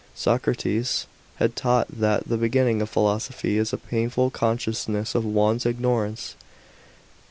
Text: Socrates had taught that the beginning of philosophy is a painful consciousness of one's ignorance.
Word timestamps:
Socrates 0.15 1.05
had 1.35 1.55
taught 1.55 1.87
that 1.99 2.27
the 2.27 2.35
beginning 2.35 2.81
of 2.81 2.89
philosophy 2.89 3.59
is 3.59 3.71
a 3.71 3.77
painful 3.77 4.31
consciousness 4.31 5.13
of 5.13 5.23
one's 5.23 5.63
ignorance. 5.63 6.33